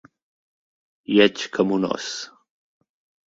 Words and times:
Lleig 1.17 1.43
com 1.57 1.75
un 1.77 1.85
ós. 1.91 2.09